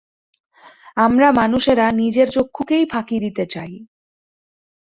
[0.97, 3.73] আমরা মানুষেরা নিজের চক্ষুকেই ফাঁকি দিতে চাই।